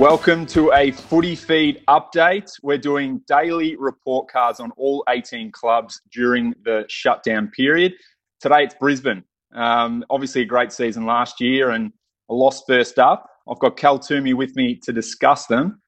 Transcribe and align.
Welcome 0.00 0.46
to 0.46 0.72
a 0.72 0.92
footy 0.92 1.36
feed 1.36 1.84
update. 1.86 2.50
We're 2.62 2.78
doing 2.78 3.20
daily 3.28 3.76
report 3.76 4.28
cards 4.28 4.58
on 4.58 4.70
all 4.78 5.04
18 5.10 5.52
clubs 5.52 6.00
during 6.10 6.54
the 6.64 6.86
shutdown 6.88 7.48
period. 7.48 7.92
Today 8.40 8.62
it's 8.64 8.74
Brisbane. 8.80 9.22
Um, 9.54 10.02
obviously, 10.08 10.40
a 10.40 10.46
great 10.46 10.72
season 10.72 11.04
last 11.04 11.38
year 11.38 11.72
and 11.72 11.92
a 12.30 12.34
loss 12.34 12.62
first 12.66 12.98
up. 12.98 13.28
I've 13.46 13.58
got 13.58 13.76
Cal 13.76 13.98
Twomey 13.98 14.32
with 14.32 14.56
me 14.56 14.74
to 14.84 14.90
discuss 14.90 15.44
them. 15.44 15.82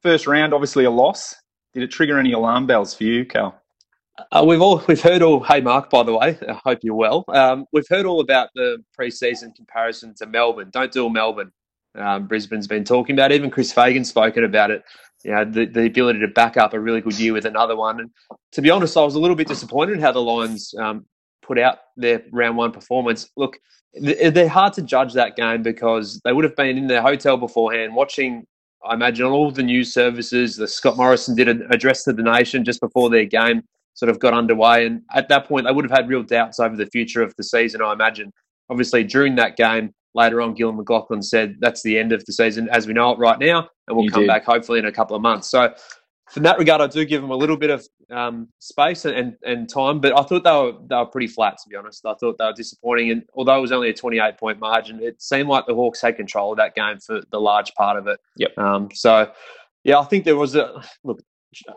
First 0.00 0.28
round, 0.28 0.54
obviously 0.54 0.84
a 0.84 0.90
loss. 0.90 1.34
Did 1.74 1.82
it 1.82 1.90
trigger 1.90 2.20
any 2.20 2.34
alarm 2.34 2.68
bells 2.68 2.94
for 2.94 3.02
you, 3.02 3.24
Cal? 3.24 3.60
Uh, 4.30 4.44
we've 4.46 4.62
all 4.62 4.80
we've 4.86 5.02
heard 5.02 5.22
all. 5.22 5.42
Hey, 5.42 5.60
Marc. 5.60 5.90
By 5.90 6.04
the 6.04 6.16
way, 6.16 6.38
I 6.48 6.60
hope 6.64 6.78
you're 6.82 6.94
well. 6.94 7.24
Um, 7.26 7.66
we've 7.72 7.88
heard 7.90 8.06
all 8.06 8.20
about 8.20 8.50
the 8.54 8.78
preseason 8.96 9.56
comparison 9.56 10.14
to 10.18 10.26
Melbourne. 10.26 10.70
Don't 10.70 10.92
do 10.92 11.10
Melbourne 11.10 11.50
um, 11.96 12.26
Brisbane's 12.26 12.66
been 12.66 12.84
talking 12.84 13.14
about. 13.14 13.32
Even 13.32 13.50
Chris 13.50 13.72
Fagan 13.72 14.04
spoken 14.04 14.44
about 14.44 14.70
it. 14.70 14.82
You 15.24 15.32
know, 15.32 15.44
the, 15.44 15.66
the 15.66 15.86
ability 15.86 16.20
to 16.20 16.28
back 16.28 16.56
up 16.56 16.72
a 16.72 16.80
really 16.80 17.00
good 17.00 17.18
year 17.18 17.32
with 17.32 17.46
another 17.46 17.76
one. 17.76 18.00
And 18.00 18.10
to 18.52 18.62
be 18.62 18.70
honest, 18.70 18.96
I 18.96 19.02
was 19.02 19.14
a 19.14 19.18
little 19.18 19.36
bit 19.36 19.48
disappointed 19.48 20.00
how 20.00 20.12
the 20.12 20.20
Lions 20.20 20.74
um, 20.78 21.06
put 21.42 21.58
out 21.58 21.78
their 21.96 22.22
round 22.32 22.56
one 22.56 22.72
performance. 22.72 23.30
Look, 23.36 23.58
they're 23.94 24.48
hard 24.48 24.74
to 24.74 24.82
judge 24.82 25.14
that 25.14 25.36
game 25.36 25.62
because 25.62 26.20
they 26.24 26.32
would 26.32 26.44
have 26.44 26.56
been 26.56 26.76
in 26.76 26.86
their 26.86 27.02
hotel 27.02 27.36
beforehand 27.36 27.94
watching. 27.94 28.46
I 28.84 28.94
imagine 28.94 29.26
on 29.26 29.32
all 29.32 29.50
the 29.50 29.62
news 29.62 29.92
services, 29.92 30.56
the 30.56 30.68
Scott 30.68 30.96
Morrison 30.96 31.34
did 31.34 31.48
an 31.48 31.66
address 31.70 32.04
to 32.04 32.12
the 32.12 32.22
nation 32.22 32.64
just 32.64 32.80
before 32.80 33.10
their 33.10 33.24
game 33.24 33.62
sort 33.94 34.10
of 34.10 34.18
got 34.20 34.34
underway, 34.34 34.86
and 34.86 35.02
at 35.14 35.28
that 35.30 35.48
point 35.48 35.66
they 35.66 35.72
would 35.72 35.84
have 35.84 35.96
had 35.96 36.08
real 36.08 36.22
doubts 36.22 36.60
over 36.60 36.76
the 36.76 36.86
future 36.86 37.22
of 37.22 37.34
the 37.36 37.42
season. 37.42 37.82
I 37.82 37.92
imagine. 37.92 38.32
Obviously, 38.68 39.04
during 39.04 39.36
that 39.36 39.56
game, 39.56 39.94
later 40.16 40.40
on, 40.40 40.54
Gillon 40.54 40.76
McLachlan 40.76 41.22
said 41.22 41.56
that's 41.60 41.82
the 41.82 41.98
end 41.98 42.12
of 42.12 42.24
the 42.24 42.32
season 42.32 42.68
as 42.70 42.86
we 42.86 42.94
know 42.94 43.12
it 43.12 43.18
right 43.18 43.38
now, 43.38 43.68
and 43.86 43.96
we'll 43.96 44.04
you 44.04 44.10
come 44.10 44.22
did. 44.22 44.28
back 44.28 44.44
hopefully 44.44 44.78
in 44.78 44.86
a 44.86 44.92
couple 44.92 45.14
of 45.14 45.22
months. 45.22 45.48
So, 45.48 45.72
from 46.30 46.42
that 46.42 46.58
regard, 46.58 46.80
I 46.80 46.88
do 46.88 47.04
give 47.04 47.22
them 47.22 47.30
a 47.30 47.36
little 47.36 47.56
bit 47.56 47.70
of 47.70 47.86
um, 48.10 48.48
space 48.58 49.04
and, 49.04 49.16
and, 49.16 49.36
and, 49.44 49.68
time, 49.68 50.00
but 50.00 50.18
I 50.18 50.22
thought 50.24 50.42
they 50.42 50.50
were 50.50 50.72
they 50.88 50.96
were 50.96 51.06
pretty 51.06 51.28
flat 51.28 51.56
to 51.62 51.68
be 51.68 51.76
honest. 51.76 52.04
I 52.04 52.14
thought 52.14 52.36
they 52.38 52.44
were 52.44 52.52
disappointing, 52.52 53.10
and 53.12 53.22
although 53.34 53.58
it 53.58 53.60
was 53.60 53.72
only 53.72 53.90
a 53.90 53.94
28 53.94 54.36
point 54.38 54.58
margin, 54.58 55.00
it 55.00 55.22
seemed 55.22 55.48
like 55.48 55.66
the 55.66 55.74
Hawks 55.74 56.00
had 56.00 56.16
control 56.16 56.52
of 56.52 56.56
that 56.56 56.74
game 56.74 56.98
for 56.98 57.20
the 57.30 57.40
large 57.40 57.72
part 57.74 57.96
of 57.96 58.08
it. 58.08 58.18
Yep. 58.36 58.58
Um, 58.58 58.88
so, 58.92 59.30
yeah, 59.84 60.00
I 60.00 60.04
think 60.04 60.24
there 60.24 60.36
was 60.36 60.56
a 60.56 60.82
look 61.04 61.20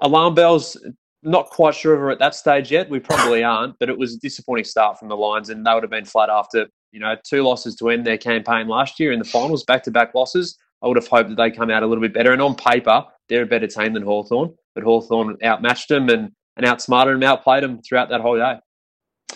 alarm 0.01 0.33
bells 0.33 0.77
not 1.21 1.49
quite 1.49 1.75
sure 1.75 1.93
if 1.93 1.99
we're 1.99 2.11
at 2.11 2.19
that 2.19 2.35
stage 2.35 2.71
yet. 2.71 2.89
We 2.89 2.99
probably 2.99 3.43
aren't, 3.43 3.77
but 3.79 3.89
it 3.89 3.97
was 3.97 4.15
a 4.15 4.19
disappointing 4.19 4.65
start 4.65 4.97
from 4.97 5.09
the 5.09 5.17
Lions, 5.17 5.49
and 5.49 5.65
they 5.65 5.73
would 5.73 5.83
have 5.83 5.89
been 5.89 6.05
flat 6.05 6.29
after 6.29 6.67
you 6.91 6.99
know 6.99 7.15
two 7.23 7.43
losses 7.43 7.75
to 7.77 7.89
end 7.89 8.05
their 8.05 8.17
campaign 8.17 8.67
last 8.67 8.99
year 8.99 9.11
in 9.11 9.19
the 9.19 9.25
finals, 9.25 9.63
back 9.63 9.83
to 9.83 9.91
back 9.91 10.13
losses. 10.13 10.57
I 10.81 10.87
would 10.87 10.97
have 10.97 11.07
hoped 11.07 11.29
that 11.29 11.35
they 11.35 11.51
come 11.51 11.69
out 11.69 11.83
a 11.83 11.87
little 11.87 12.01
bit 12.01 12.13
better. 12.13 12.31
And 12.31 12.41
on 12.41 12.55
paper, 12.55 13.03
they're 13.27 13.43
a 13.43 13.47
better 13.47 13.67
team 13.67 13.93
than 13.93 14.03
Hawthorn, 14.03 14.53
but 14.75 14.83
Hawthorn 14.83 15.37
outmatched 15.43 15.89
them 15.89 16.09
and, 16.09 16.31
and 16.55 16.65
outsmarted 16.65 17.15
them, 17.15 17.23
outplayed 17.23 17.63
them 17.63 17.81
throughout 17.81 18.09
that 18.09 18.21
whole 18.21 18.37
day. 18.37 18.59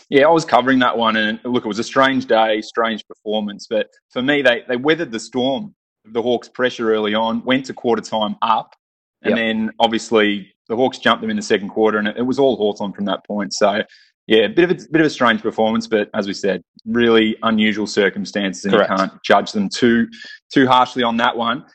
Yeah, 0.09 0.27
I 0.27 0.31
was 0.31 0.45
covering 0.45 0.79
that 0.79 0.97
one, 0.97 1.15
and 1.15 1.39
look, 1.43 1.65
it 1.65 1.67
was 1.67 1.79
a 1.79 1.83
strange 1.83 2.25
day, 2.25 2.61
strange 2.61 3.05
performance. 3.07 3.67
But 3.69 3.87
for 4.11 4.21
me, 4.21 4.41
they 4.41 4.63
they 4.67 4.75
weathered 4.75 5.11
the 5.11 5.19
storm 5.19 5.75
of 6.05 6.13
the 6.13 6.21
Hawks' 6.21 6.49
pressure 6.49 6.93
early 6.93 7.13
on, 7.13 7.43
went 7.43 7.65
to 7.67 7.73
quarter 7.73 8.01
time 8.01 8.35
up, 8.41 8.75
and 9.21 9.37
yep. 9.37 9.37
then 9.37 9.71
obviously 9.79 10.51
the 10.67 10.75
Hawks 10.75 10.97
jumped 10.97 11.21
them 11.21 11.29
in 11.29 11.35
the 11.35 11.43
second 11.43 11.69
quarter, 11.69 11.97
and 11.97 12.07
it, 12.07 12.17
it 12.17 12.23
was 12.23 12.39
all 12.39 12.55
Hawthorn 12.57 12.93
from 12.93 13.05
that 13.05 13.25
point. 13.25 13.53
So, 13.53 13.83
yeah, 14.27 14.47
bit 14.47 14.63
of 14.63 14.71
a 14.71 14.75
bit 14.75 15.01
of 15.01 15.07
a 15.07 15.09
strange 15.09 15.41
performance, 15.41 15.87
but 15.87 16.09
as 16.13 16.27
we 16.27 16.33
said, 16.33 16.63
really 16.85 17.35
unusual 17.43 17.87
circumstances, 17.87 18.65
and 18.65 18.73
Correct. 18.73 18.91
you 18.91 18.97
can't 18.97 19.23
judge 19.23 19.51
them 19.51 19.69
too 19.69 20.07
too 20.53 20.67
harshly 20.67 21.03
on 21.03 21.17
that 21.17 21.35
one. 21.35 21.65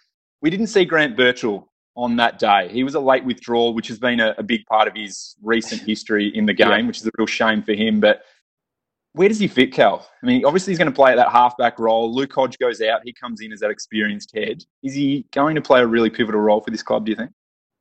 We 0.40 0.50
didn't 0.50 0.68
see 0.68 0.84
Grant 0.84 1.16
Birchall 1.16 1.68
on 1.96 2.16
that 2.16 2.38
day. 2.38 2.68
He 2.70 2.84
was 2.84 2.94
a 2.94 3.00
late 3.00 3.24
withdrawal, 3.24 3.74
which 3.74 3.88
has 3.88 3.98
been 3.98 4.20
a, 4.20 4.34
a 4.38 4.42
big 4.42 4.64
part 4.66 4.88
of 4.88 4.94
his 4.94 5.34
recent 5.42 5.82
history 5.82 6.28
in 6.28 6.46
the 6.46 6.54
game, 6.54 6.68
yeah. 6.68 6.86
which 6.86 6.98
is 6.98 7.06
a 7.06 7.10
real 7.18 7.26
shame 7.26 7.62
for 7.62 7.72
him. 7.72 8.00
But 8.00 8.22
where 9.12 9.28
does 9.28 9.40
he 9.40 9.48
fit, 9.48 9.72
Cal? 9.72 10.08
I 10.22 10.26
mean, 10.26 10.44
obviously 10.44 10.70
he's 10.70 10.78
going 10.78 10.90
to 10.90 10.94
play 10.94 11.10
at 11.10 11.16
that 11.16 11.32
halfback 11.32 11.78
role. 11.80 12.14
Luke 12.14 12.32
Hodge 12.32 12.56
goes 12.58 12.80
out. 12.80 13.00
He 13.04 13.12
comes 13.12 13.40
in 13.40 13.52
as 13.52 13.60
that 13.60 13.70
experienced 13.70 14.30
head. 14.34 14.62
Is 14.84 14.94
he 14.94 15.26
going 15.32 15.56
to 15.56 15.60
play 15.60 15.80
a 15.80 15.86
really 15.86 16.08
pivotal 16.08 16.40
role 16.40 16.60
for 16.60 16.70
this 16.70 16.84
club, 16.84 17.04
do 17.04 17.10
you 17.10 17.16
think? 17.16 17.32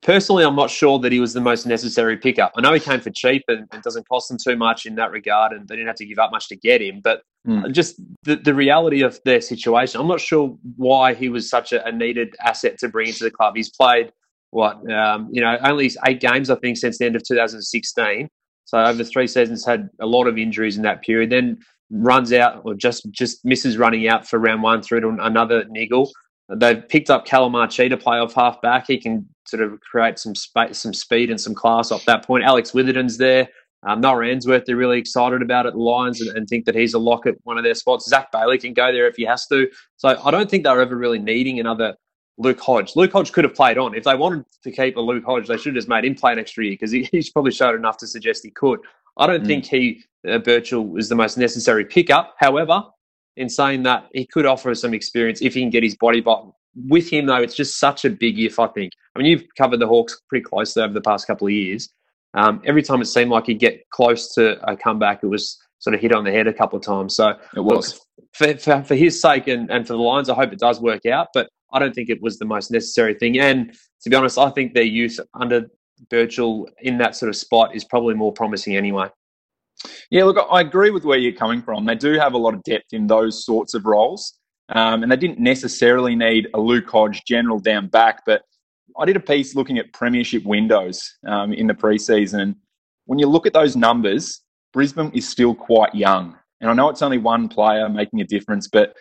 Personally, 0.07 0.45
I'm 0.45 0.55
not 0.55 0.69
sure 0.69 0.99
that 0.99 1.11
he 1.11 1.19
was 1.19 1.33
the 1.33 1.41
most 1.41 1.65
necessary 1.65 2.15
pickup. 2.15 2.53
I 2.55 2.61
know 2.61 2.71
he 2.71 2.79
came 2.79 3.01
for 3.01 3.09
cheap 3.09 3.43
and, 3.49 3.67
and 3.73 3.83
doesn't 3.83 4.07
cost 4.07 4.29
them 4.29 4.37
too 4.41 4.55
much 4.55 4.85
in 4.85 4.95
that 4.95 5.11
regard, 5.11 5.51
and 5.51 5.67
they 5.67 5.75
didn't 5.75 5.87
have 5.87 5.97
to 5.97 6.05
give 6.05 6.17
up 6.17 6.31
much 6.31 6.47
to 6.47 6.55
get 6.55 6.81
him. 6.81 7.01
But 7.03 7.23
mm. 7.45 7.69
just 7.73 7.99
the, 8.23 8.37
the 8.37 8.55
reality 8.55 9.01
of 9.01 9.19
their 9.25 9.41
situation, 9.41 9.99
I'm 9.99 10.07
not 10.07 10.21
sure 10.21 10.57
why 10.77 11.13
he 11.13 11.27
was 11.27 11.49
such 11.49 11.73
a, 11.73 11.85
a 11.85 11.91
needed 11.91 12.37
asset 12.39 12.77
to 12.77 12.87
bring 12.87 13.09
into 13.09 13.25
the 13.25 13.31
club. 13.31 13.57
He's 13.57 13.69
played 13.69 14.13
what 14.51 14.89
um, 14.89 15.27
you 15.29 15.41
know 15.41 15.57
only 15.65 15.91
eight 16.07 16.21
games, 16.21 16.49
I 16.49 16.55
think, 16.55 16.77
since 16.77 16.99
the 16.99 17.05
end 17.05 17.17
of 17.17 17.23
2016. 17.27 18.29
So 18.63 18.79
over 18.79 19.03
three 19.03 19.27
seasons, 19.27 19.65
had 19.65 19.89
a 19.99 20.05
lot 20.05 20.27
of 20.27 20.37
injuries 20.37 20.77
in 20.77 20.83
that 20.83 21.01
period. 21.01 21.31
Then 21.31 21.57
runs 21.91 22.31
out 22.31 22.61
or 22.63 22.75
just 22.75 23.11
just 23.11 23.43
misses 23.43 23.77
running 23.77 24.07
out 24.07 24.25
for 24.25 24.39
round 24.39 24.63
one 24.63 24.81
through 24.81 25.01
to 25.01 25.09
another 25.19 25.65
niggle. 25.65 26.09
They've 26.49 26.87
picked 26.87 27.09
up 27.09 27.25
Callum 27.25 27.55
Archie 27.55 27.89
to 27.89 27.97
play 27.97 28.17
off 28.19 28.33
half 28.33 28.61
back. 28.61 28.87
He 28.87 28.97
can 28.97 29.27
sort 29.45 29.61
of 29.61 29.79
create 29.81 30.17
some 30.17 30.33
space, 30.33 30.79
some 30.79 30.93
speed 30.93 31.29
and 31.29 31.39
some 31.39 31.53
class 31.53 31.91
off 31.91 32.05
that 32.05 32.25
point. 32.25 32.43
Alex 32.43 32.71
Witherden's 32.71 33.17
there. 33.17 33.49
Um, 33.83 34.01
Noah 34.01 34.25
Answerth, 34.25 34.65
they're 34.65 34.75
really 34.75 34.97
excited 34.97 35.41
about 35.41 35.67
at 35.67 35.73
the 35.73 35.79
Lions 35.79 36.19
and, 36.19 36.35
and, 36.35 36.47
think 36.47 36.65
that 36.65 36.73
he's 36.73 36.95
a 36.95 36.99
lock 36.99 37.27
at 37.27 37.35
one 37.43 37.57
of 37.59 37.63
their 37.63 37.75
spots. 37.75 38.09
Zach 38.09 38.31
Bailey 38.31 38.57
can 38.57 38.73
go 38.73 38.91
there 38.91 39.07
if 39.07 39.15
he 39.15 39.23
has 39.23 39.45
to. 39.47 39.67
So 39.97 40.19
I 40.23 40.31
don't 40.31 40.49
think 40.49 40.63
they're 40.63 40.81
ever 40.81 40.95
really 40.95 41.19
needing 41.19 41.59
another 41.59 41.95
Luke 42.37 42.59
Hodge. 42.59 42.95
Luke 42.95 43.11
Hodge 43.11 43.31
could 43.31 43.43
have 43.43 43.53
played 43.53 43.77
on. 43.77 43.95
If 43.95 44.03
they 44.03 44.15
wanted 44.15 44.45
to 44.63 44.71
keep 44.71 44.97
a 44.97 45.01
Luke 45.01 45.23
Hodge, 45.23 45.47
they 45.47 45.57
should 45.57 45.67
have 45.67 45.75
just 45.75 45.87
made 45.87 46.05
him 46.05 46.15
play 46.15 46.33
an 46.33 46.39
extra 46.39 46.63
year 46.63 46.73
because 46.73 46.91
he, 46.91 47.03
he's 47.11 47.29
probably 47.29 47.51
showed 47.51 47.75
enough 47.75 47.97
to 47.97 48.07
suggest 48.07 48.43
he 48.43 48.51
could. 48.51 48.79
I 49.17 49.27
don't 49.27 49.43
mm. 49.43 49.47
think 49.47 49.65
he, 49.65 50.03
uh, 50.27 50.39
Birchall, 50.39 50.97
is 50.97 51.09
the 51.09 51.15
most 51.15 51.37
necessary 51.37 51.85
pickup. 51.85 52.35
However, 52.39 52.83
in 53.37 53.49
saying 53.49 53.83
that, 53.83 54.07
he 54.13 54.25
could 54.25 54.45
offer 54.45 54.69
us 54.71 54.81
some 54.81 54.93
experience 54.93 55.41
if 55.41 55.53
he 55.53 55.61
can 55.61 55.69
get 55.69 55.83
his 55.83 55.95
body 55.95 56.21
back. 56.21 56.39
with 56.75 57.09
him 57.09 57.27
though, 57.27 57.41
it's 57.41 57.55
just 57.55 57.79
such 57.79 58.05
a 58.05 58.09
big 58.09 58.39
if. 58.39 58.59
I 58.59 58.67
think. 58.67 58.91
I 59.15 59.19
mean, 59.19 59.27
you've 59.27 59.45
covered 59.57 59.79
the 59.79 59.87
Hawks 59.87 60.19
pretty 60.27 60.43
closely 60.43 60.83
over 60.83 60.93
the 60.93 61.01
past 61.01 61.27
couple 61.27 61.47
of 61.47 61.53
years. 61.53 61.89
Um, 62.33 62.61
every 62.65 62.83
time 62.83 63.01
it 63.01 63.05
seemed 63.05 63.31
like 63.31 63.45
he'd 63.45 63.59
get 63.59 63.89
close 63.89 64.33
to 64.35 64.61
a 64.69 64.75
comeback, 64.75 65.23
it 65.23 65.27
was 65.27 65.57
sort 65.79 65.93
of 65.93 66.01
hit 66.01 66.11
on 66.11 66.23
the 66.23 66.31
head 66.31 66.47
a 66.47 66.53
couple 66.53 66.77
of 66.77 66.83
times. 66.83 67.15
So 67.15 67.33
it 67.55 67.59
was 67.59 67.99
look, 68.17 68.27
for, 68.33 68.57
for, 68.57 68.83
for 68.83 68.95
his 68.95 69.21
sake 69.21 69.47
and, 69.47 69.71
and 69.71 69.87
for 69.87 69.93
the 69.93 69.99
Lions. 69.99 70.29
I 70.29 70.35
hope 70.35 70.51
it 70.51 70.59
does 70.59 70.81
work 70.81 71.05
out, 71.05 71.27
but 71.33 71.49
I 71.71 71.79
don't 71.79 71.93
think 71.93 72.09
it 72.09 72.21
was 72.21 72.37
the 72.37 72.45
most 72.45 72.71
necessary 72.71 73.13
thing. 73.13 73.39
And 73.39 73.73
to 74.01 74.09
be 74.09 74.15
honest, 74.15 74.37
I 74.37 74.49
think 74.49 74.73
their 74.73 74.83
youth 74.83 75.19
under 75.39 75.67
Birchall 76.09 76.67
in 76.81 76.97
that 76.99 77.15
sort 77.15 77.29
of 77.29 77.35
spot 77.35 77.75
is 77.75 77.83
probably 77.83 78.13
more 78.13 78.31
promising 78.31 78.75
anyway. 78.75 79.09
Yeah, 80.09 80.23
look, 80.23 80.37
I 80.49 80.61
agree 80.61 80.89
with 80.89 81.05
where 81.05 81.17
you're 81.17 81.33
coming 81.33 81.61
from. 81.61 81.85
They 81.85 81.95
do 81.95 82.13
have 82.13 82.33
a 82.33 82.37
lot 82.37 82.53
of 82.53 82.63
depth 82.63 82.93
in 82.93 83.07
those 83.07 83.45
sorts 83.45 83.73
of 83.73 83.85
roles. 83.85 84.39
Um, 84.69 85.03
and 85.03 85.11
they 85.11 85.15
didn't 85.15 85.39
necessarily 85.39 86.15
need 86.15 86.47
a 86.53 86.59
Luke 86.59 86.89
Hodge 86.89 87.23
general 87.25 87.59
down 87.59 87.87
back, 87.87 88.23
but 88.25 88.41
I 88.99 89.05
did 89.05 89.15
a 89.15 89.21
piece 89.21 89.55
looking 89.55 89.77
at 89.77 89.93
premiership 89.93 90.43
windows 90.43 91.17
um, 91.25 91.53
in 91.53 91.67
the 91.67 91.73
preseason. 91.73 92.55
When 93.05 93.19
you 93.19 93.27
look 93.27 93.45
at 93.45 93.53
those 93.53 93.75
numbers, 93.75 94.41
Brisbane 94.73 95.11
is 95.11 95.27
still 95.27 95.55
quite 95.55 95.95
young. 95.95 96.35
And 96.59 96.69
I 96.69 96.73
know 96.73 96.89
it's 96.89 97.01
only 97.01 97.19
one 97.19 97.47
player 97.47 97.87
making 97.87 98.19
a 98.21 98.25
difference, 98.25 98.67
but 98.67 98.93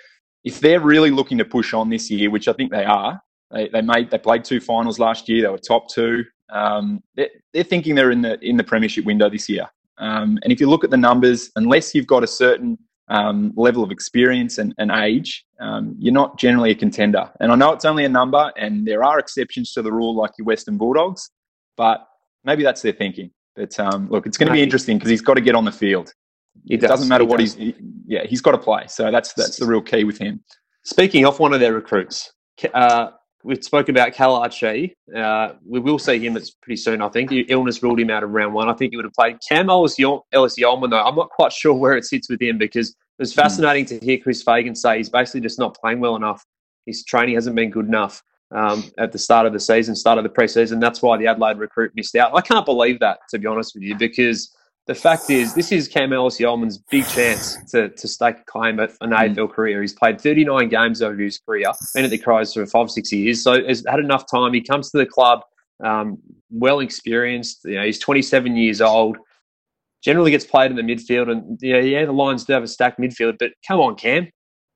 if 0.45 0.61
they're 0.61 0.81
really 0.81 1.11
looking 1.11 1.39
to 1.39 1.45
push 1.45 1.75
on 1.75 1.89
this 1.89 2.11
year, 2.11 2.31
which 2.31 2.47
I 2.47 2.53
think 2.53 2.71
they 2.71 2.85
are, 2.85 3.21
they, 3.51 3.69
they 3.69 3.81
made 3.81 4.11
they 4.11 4.19
played 4.19 4.45
two 4.45 4.61
finals 4.61 4.99
last 4.99 5.29
year. 5.29 5.43
They 5.43 5.49
were 5.49 5.59
top 5.59 5.89
two. 5.89 6.25
Um, 6.51 7.03
they're, 7.15 7.31
they're, 7.53 7.65
thinking 7.65 7.95
they're 7.95 8.11
in 8.11 8.23
the 8.23 8.39
in 8.41 8.57
the 8.57 8.65
premiership 8.65 9.05
window 9.05 9.29
this 9.29 9.49
year. 9.49 9.67
Um, 9.99 10.39
and 10.43 10.53
if 10.53 10.61
you 10.61 10.69
look 10.69 10.85
at 10.85 10.91
the 10.91 10.97
numbers, 10.97 11.51
unless 11.57 11.95
you've 11.95 12.07
got 12.07 12.23
a 12.23 12.27
certain 12.27 12.79
um, 13.09 13.53
level 13.57 13.83
of 13.83 13.91
experience 13.91 14.59
and, 14.59 14.75
and 14.79 14.91
age, 14.91 15.45
um, 15.61 15.95
you're 15.99 16.13
not 16.13 16.39
generally 16.39 16.71
a 16.71 16.75
contender. 16.75 17.31
And 17.41 17.53
I 17.53 17.55
know 17.55 17.73
it's 17.73 17.85
only 17.85 18.05
a 18.05 18.09
number, 18.09 18.53
and 18.57 18.87
there 18.87 19.05
are 19.05 19.19
exceptions 19.19 19.73
to 19.73 19.83
the 19.83 19.93
rule, 19.93 20.15
like 20.15 20.33
your 20.39 20.45
Western 20.45 20.77
Bulldogs, 20.77 21.31
but 21.77 22.07
maybe 22.45 22.63
that's 22.63 22.83
their 22.83 22.93
thinking. 22.93 23.31
But 23.55 23.79
um, 23.81 24.09
look, 24.11 24.27
it's 24.27 24.37
going 24.37 24.49
to 24.49 24.53
be 24.53 24.63
interesting 24.63 24.99
because 24.99 25.11
he's 25.11 25.23
got 25.23 25.35
to 25.35 25.41
get 25.41 25.55
on 25.55 25.65
the 25.65 25.73
field. 25.73 26.13
It, 26.69 26.81
does. 26.81 26.91
doesn't 26.91 27.09
matter 27.09 27.25
he 27.25 27.29
what 27.29 27.41
does. 27.41 27.55
he's. 27.55 27.75
He, 27.77 27.83
yeah, 28.07 28.25
he's 28.27 28.41
got 28.41 28.53
to 28.53 28.59
play. 28.59 28.85
So 28.89 29.11
that's 29.11 29.33
that's 29.35 29.57
the 29.57 29.67
real 29.67 29.83
key 29.83 30.05
with 30.05 30.19
him. 30.19 30.43
Speaking 30.85 31.25
of 31.25 31.39
one 31.41 31.53
of 31.53 31.61
their 31.61 31.73
recruits, 31.73 32.33
uh, 32.75 33.09
we've 33.47 33.63
spoken 33.63 33.97
about 33.97 34.13
Cal 34.13 34.35
Archie. 34.35 34.97
Uh, 35.15 35.53
we 35.65 35.79
will 35.79 35.99
see 35.99 36.19
him 36.19 36.37
it's 36.37 36.51
pretty 36.51 36.77
soon, 36.77 37.01
I 37.01 37.09
think. 37.09 37.31
Illness 37.49 37.83
ruled 37.83 38.01
him 38.01 38.11
out 38.11 38.25
of 38.25 38.31
round 38.31 38.53
one. 38.53 38.69
I 38.69 38.75
think 38.75 38.91
he 38.91 38.97
would 38.97 39.05
have 39.05 39.15
played. 39.15 39.39
Cam 39.49 39.71
Ellis, 39.71 39.97
Yolmen, 39.99 40.91
though, 40.91 41.03
I'm 41.03 41.15
not 41.15 41.31
quite 41.31 41.53
sure 41.53 41.73
where 41.73 41.97
it 41.97 42.05
sits 42.05 42.29
with 42.29 42.43
him 42.43 42.59
because 42.59 42.91
it 42.91 42.95
was 43.19 43.33
hmm. 43.33 43.41
fascinating 43.41 43.85
mm. 43.85 44.01
to 44.01 44.05
hear 44.05 44.19
Chris 44.19 44.43
Fagan 44.43 44.75
say 44.75 44.99
he's 44.99 45.09
basically 45.09 45.41
just 45.41 45.59
not 45.59 45.77
playing 45.81 46.01
well 46.01 46.17
enough. 46.17 46.45
His 46.85 47.05
training 47.05 47.37
hasn't 47.37 47.57
been 47.57 47.71
good 47.71 47.87
enough 47.87 48.23
um, 48.51 48.85
at 48.99 49.13
the 49.13 49.19
start 49.19 49.47
of 49.47 49.53
the 49.53 49.61
season, 49.61 49.95
start 49.95 50.19
of 50.19 50.25
the 50.25 50.31
preseason. 50.31 50.81
That's 50.81 51.01
why 51.01 51.17
the 51.17 51.29
Adelaide 51.29 51.59
recruit 51.59 51.93
missed 51.95 52.17
out. 52.17 52.35
I 52.35 52.41
can't 52.41 52.67
believe 52.67 53.01
that, 53.01 53.19
to 53.31 53.39
be 53.39 53.47
honest 53.47 53.75
with 53.75 53.85
you, 53.85 53.97
because 53.97 54.55
the 54.87 54.95
fact 54.95 55.31
is, 55.31 55.53
this 55.55 55.73
is 55.73 55.89
Cam 55.89 56.13
Ellis 56.13 56.39
Yolmen's 56.39 56.79
big 56.79 57.07
chance 57.09 57.57
to, 57.73 57.89
to 57.89 58.09
stake 58.09 58.37
a 58.39 58.45
claim 58.45 58.79
at 58.79 58.93
an 59.01 59.11
AFL 59.11 59.35
mm. 59.35 59.53
career. 59.53 59.81
He's 59.81 59.93
played 59.93 60.21
39 60.21 60.69
games 60.69 61.03
over 61.03 61.21
his 61.21 61.39
career, 61.39 61.73
been 61.95 62.05
at 62.05 62.11
the 62.11 62.19
Crows 62.19 62.55
for 62.55 62.65
five, 62.67 62.91
six 62.91 63.13
years, 63.13 63.43
so 63.43 63.67
has 63.67 63.85
had 63.89 63.99
enough 63.99 64.25
time. 64.31 64.53
He 64.53 64.61
comes 64.61 64.91
to 64.93 64.99
the 64.99 65.07
club 65.07 65.41
um, 65.83 66.19
well 66.51 66.79
experienced. 66.79 67.63
You 67.65 67.77
know, 67.77 67.85
he's 67.85 67.99
27 67.99 68.57
years 68.57 68.81
old. 68.81 69.19
Generally 70.05 70.31
gets 70.31 70.47
played 70.47 70.71
in 70.71 70.77
the 70.77 70.83
midfield, 70.83 71.33
and 71.33 71.59
yeah, 71.61 71.79
yeah, 71.79 72.05
the 72.05 72.13
Lions 72.13 72.45
do 72.45 72.53
have 72.53 72.63
a 72.63 72.69
stacked 72.69 73.01
midfield. 73.01 73.39
But 73.41 73.51
come 73.67 73.81
on, 73.81 73.97
Cam, 73.97 74.29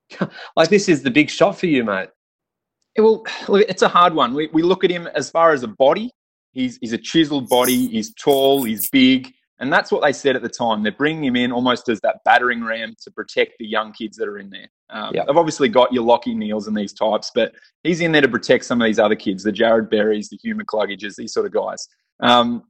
like 0.56 0.70
this 0.70 0.88
is 0.88 1.04
the 1.04 1.10
big 1.10 1.30
shot 1.30 1.56
for 1.56 1.66
you, 1.66 1.84
mate. 1.84 2.08
Well, 2.98 3.24
it's 3.48 3.82
a 3.82 3.88
hard 3.88 4.14
one. 4.14 4.34
We, 4.34 4.48
we 4.52 4.62
look 4.62 4.82
at 4.82 4.90
him 4.90 5.06
as 5.14 5.30
far 5.30 5.52
as 5.52 5.62
a 5.62 5.68
body. 5.68 6.10
He's, 6.50 6.78
he's 6.80 6.92
a 6.92 6.98
chiseled 6.98 7.48
body. 7.48 7.86
He's 7.86 8.12
tall. 8.14 8.64
He's 8.64 8.90
big. 8.90 9.32
And 9.60 9.70
that's 9.70 9.92
what 9.92 10.02
they 10.02 10.12
said 10.12 10.36
at 10.36 10.42
the 10.42 10.48
time. 10.48 10.82
They're 10.82 10.90
bringing 10.90 11.24
him 11.24 11.36
in 11.36 11.52
almost 11.52 11.90
as 11.90 12.00
that 12.00 12.24
battering 12.24 12.64
ram 12.64 12.96
to 13.02 13.10
protect 13.10 13.58
the 13.58 13.66
young 13.66 13.92
kids 13.92 14.16
that 14.16 14.26
are 14.26 14.38
in 14.38 14.48
there. 14.48 14.68
Um, 14.88 15.14
yep. 15.14 15.26
They've 15.26 15.36
obviously 15.36 15.68
got 15.68 15.92
your 15.92 16.02
Lachie 16.02 16.34
Neales 16.34 16.66
and 16.66 16.76
these 16.76 16.94
types, 16.94 17.30
but 17.34 17.52
he's 17.84 18.00
in 18.00 18.10
there 18.10 18.22
to 18.22 18.28
protect 18.28 18.64
some 18.64 18.80
of 18.80 18.86
these 18.86 18.98
other 18.98 19.14
kids, 19.14 19.42
the 19.42 19.52
Jarrod 19.52 19.90
Berries, 19.90 20.30
the 20.30 20.38
Hugh 20.42 20.56
McCluggages, 20.56 21.14
these 21.14 21.34
sort 21.34 21.44
of 21.44 21.52
guys. 21.52 21.86
Um, 22.20 22.64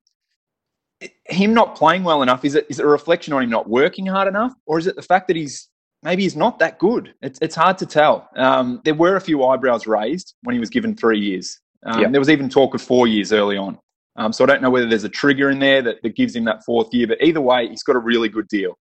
him 1.27 1.55
not 1.55 1.77
playing 1.77 2.03
well 2.03 2.23
enough, 2.23 2.45
is 2.45 2.57
it, 2.57 2.67
is 2.69 2.81
it 2.81 2.85
a 2.85 2.89
reflection 2.89 3.33
on 3.33 3.43
him 3.43 3.51
not 3.51 3.69
working 3.69 4.05
hard 4.05 4.27
enough? 4.27 4.53
Or 4.67 4.79
is 4.79 4.89
it 4.89 4.97
the 4.97 5.03
fact 5.03 5.29
that 5.29 5.37
he's 5.37 5.69
maybe 6.03 6.25
he's 6.25 6.37
not 6.37 6.59
that 6.59 6.79
good? 6.81 7.15
It's, 7.23 7.39
it's 7.41 7.55
hard 7.55 7.79
to 7.79 7.87
tell. 7.87 8.29
Um, 8.37 8.81
there 8.85 8.95
were 8.95 9.15
a 9.15 9.21
few 9.21 9.45
eyebrows 9.45 9.87
raised 9.87 10.35
when 10.43 10.55
he 10.55 10.61
was 10.61 10.71
given 10.71 10.97
three 10.97 11.21
years. 11.21 11.61
Um, 11.87 12.01
yep. 12.01 12.11
There 12.11 12.21
was 12.21 12.31
even 12.31 12.49
talk 12.49 12.75
of 12.75 12.83
four 12.83 13.07
years 13.07 13.33
early 13.33 13.57
on. 13.57 13.79
Um, 14.17 14.33
so 14.33 14.45
I 14.45 14.47
don't 14.47 14.63
know 14.63 14.71
whether 14.71 14.89
there's 14.89 15.05
a 15.05 15.09
trigger 15.09 15.51
in 15.51 15.59
there 15.61 15.83
that, 15.83 16.03
that 16.03 16.17
gives 16.17 16.35
him 16.35 16.45
that 16.45 16.65
fourth 16.65 16.93
year, 16.93 17.07
but 17.07 17.23
either 17.23 17.41
way, 17.41 17.69
he's 17.69 17.83
got 17.83 17.97
a 17.97 18.01
really 18.01 18.29
good 18.29 18.49
deal. 18.49 18.77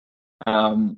Um, 0.47 0.97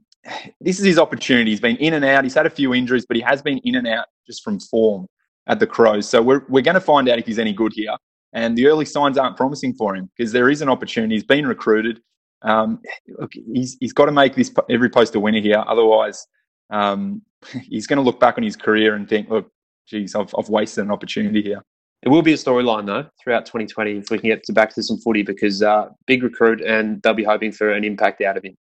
this 0.61 0.79
is 0.79 0.85
his 0.85 0.99
opportunity. 0.99 1.51
He's 1.51 1.59
been 1.59 1.77
in 1.77 1.93
and 1.93 2.05
out. 2.05 2.23
He's 2.23 2.33
had 2.33 2.45
a 2.45 2.49
few 2.49 2.73
injuries, 2.73 3.05
but 3.05 3.17
he 3.17 3.23
has 3.23 3.41
been 3.41 3.59
in 3.63 3.75
and 3.75 3.87
out 3.87 4.05
just 4.25 4.43
from 4.43 4.59
form 4.59 5.07
at 5.47 5.59
the 5.59 5.67
Crows. 5.67 6.07
So 6.07 6.21
we're, 6.21 6.43
we're 6.47 6.61
going 6.61 6.75
to 6.75 6.81
find 6.81 7.09
out 7.09 7.19
if 7.19 7.25
he's 7.25 7.39
any 7.39 7.53
good 7.53 7.73
here. 7.73 7.95
And 8.33 8.57
the 8.57 8.67
early 8.67 8.85
signs 8.85 9.17
aren't 9.17 9.35
promising 9.35 9.73
for 9.73 9.95
him 9.95 10.09
because 10.15 10.31
there 10.31 10.49
is 10.49 10.61
an 10.61 10.69
opportunity. 10.69 11.15
He's 11.15 11.23
been 11.23 11.45
recruited. 11.45 12.01
Um, 12.43 12.79
look, 13.19 13.31
he's, 13.33 13.77
he's 13.79 13.93
got 13.93 14.05
to 14.05 14.11
make 14.11 14.35
this 14.35 14.51
every 14.69 14.89
post 14.89 15.15
a 15.15 15.19
winner 15.19 15.41
here. 15.41 15.63
Otherwise, 15.67 16.25
um, 16.69 17.21
he's 17.69 17.87
going 17.87 17.97
to 17.97 18.03
look 18.03 18.19
back 18.19 18.37
on 18.37 18.43
his 18.43 18.55
career 18.55 18.95
and 18.95 19.09
think, 19.09 19.29
look, 19.29 19.51
geez, 19.87 20.15
I've, 20.15 20.33
I've 20.37 20.49
wasted 20.49 20.85
an 20.85 20.91
opportunity 20.91 21.41
here. 21.41 21.61
It 22.03 22.09
will 22.09 22.21
be 22.21 22.33
a 22.33 22.37
storyline 22.37 22.85
though 22.85 23.07
throughout 23.21 23.45
2020 23.45 23.97
if 23.97 24.09
we 24.09 24.17
can 24.17 24.29
get 24.29 24.43
to 24.45 24.53
back 24.53 24.73
to 24.75 24.83
some 24.83 24.97
footy 24.97 25.21
because 25.23 25.61
uh, 25.61 25.89
big 26.07 26.23
recruit 26.23 26.61
and 26.61 27.01
they'll 27.01 27.13
be 27.13 27.23
hoping 27.23 27.51
for 27.51 27.71
an 27.71 27.83
impact 27.83 28.21
out 28.21 28.37
of 28.37 28.43
him. 28.43 28.55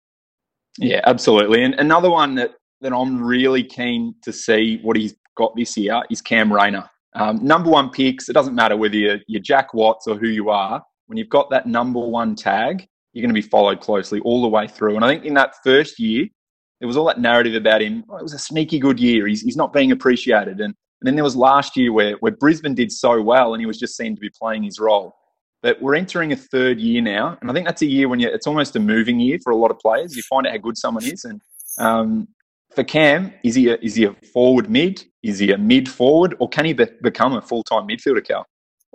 Yeah, 0.79 1.01
absolutely. 1.05 1.63
And 1.63 1.75
another 1.75 2.11
one 2.11 2.35
that, 2.37 2.55
that 2.81 2.93
I'm 2.93 3.23
really 3.23 3.63
keen 3.63 4.15
to 4.23 4.33
see 4.33 4.79
what 4.83 4.97
he's 4.97 5.15
got 5.37 5.55
this 5.57 5.77
year 5.77 6.03
is 6.11 6.21
Cam 6.21 6.53
Rayner. 6.53 6.89
Um, 7.15 7.43
number 7.43 7.71
one 7.71 7.91
picks, 7.91 8.29
it 8.29 8.35
doesn't 8.35 8.55
matter 8.55 8.77
whether 8.77 8.97
you're, 8.97 9.19
you're 9.27 9.43
Jack 9.43 9.75
Watts 9.75 10.07
or 10.07 10.17
who 10.17 10.29
you 10.29 10.51
are, 10.51 10.83
when 11.07 11.17
you've 11.17 11.31
got 11.31 11.51
that 11.51 11.67
number 11.67 12.01
one 12.01 12.35
tag, 12.35 12.87
you're 13.13 13.23
going 13.23 13.35
to 13.35 13.41
be 13.41 13.49
followed 13.49 13.81
closely 13.81 14.21
all 14.21 14.43
the 14.43 14.49
way 14.49 14.69
through. 14.69 14.95
And 14.95 15.05
I 15.05 15.09
think 15.09 15.25
in 15.25 15.35
that 15.35 15.55
first 15.65 15.99
year, 15.99 16.27
there 16.81 16.87
was 16.87 16.97
all 16.97 17.07
that 17.07 17.21
narrative 17.21 17.55
about 17.55 17.83
him. 17.83 18.05
Oh, 18.09 18.19
it 18.19 18.23
was 18.23 18.35
a 18.35 18.39
sneaky 18.39 18.79
good 18.79 19.01
year. 19.01 19.27
He's, 19.27 19.41
he's 19.41 19.57
not 19.57 19.73
being 19.73 19.91
appreciated. 19.91 20.61
And 20.61 20.75
and 21.01 21.07
then 21.07 21.15
there 21.15 21.25
was 21.25 21.37
last 21.37 21.77
year 21.77 21.93
where, 21.93 22.15
where 22.17 22.33
Brisbane 22.33 22.75
did 22.75 22.91
so 22.91 23.21
well 23.23 23.55
and 23.55 23.61
he 23.61 23.67
was 23.67 23.79
just 23.79 23.97
seen 23.97 24.15
to 24.15 24.21
be 24.21 24.31
playing 24.31 24.65
his 24.65 24.81
role. 24.81 25.15
But 25.63 25.81
we're 25.83 25.95
entering 25.95 26.33
a 26.33 26.37
third 26.37 26.79
year 26.79 27.03
now, 27.03 27.37
and 27.41 27.51
I 27.51 27.55
think 27.55 27.67
that's 27.67 27.83
a 27.83 27.87
year 27.87 28.09
when 28.09 28.21
you, 28.21 28.29
it's 28.29 28.47
almost 28.47 28.77
a 28.77 28.81
moving 28.81 29.19
year 29.19 29.39
for 29.43 29.51
a 29.51 29.57
lot 29.57 29.73
of 29.73 29.79
players. 29.81 30.17
You 30.17 30.23
find 30.23 30.47
out 30.47 30.53
how 30.53 30.59
good 30.59 30.79
someone 30.79 31.05
is, 31.05 31.25
and 31.25 31.41
um, 31.79 32.29
for 32.77 32.85
Cam, 32.85 33.33
is 33.43 33.57
he 33.57 33.69
a, 33.69 33.77
is 33.83 33.97
he 33.97 34.05
a 34.05 34.13
forward 34.33 34.71
mid? 34.71 35.05
Is 35.25 35.41
he 35.41 35.51
a 35.51 35.59
mid 35.59 35.89
forward, 35.89 36.37
or 36.39 36.49
can 36.49 36.65
he 36.65 36.75
be, 36.75 36.87
become 37.03 37.33
a 37.35 37.43
full 37.43 37.65
time 37.65 37.89
midfielder? 37.89 38.25
Cal. 38.25 38.47